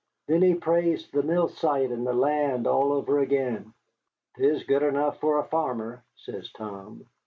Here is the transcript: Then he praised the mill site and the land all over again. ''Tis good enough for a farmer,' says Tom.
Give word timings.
Then 0.25 0.41
he 0.41 0.55
praised 0.55 1.11
the 1.11 1.21
mill 1.21 1.47
site 1.47 1.91
and 1.91 2.07
the 2.07 2.13
land 2.13 2.65
all 2.65 2.91
over 2.91 3.19
again. 3.19 3.71
''Tis 4.35 4.63
good 4.63 4.81
enough 4.81 5.19
for 5.19 5.37
a 5.37 5.43
farmer,' 5.45 6.01
says 6.15 6.51
Tom. 6.53 7.05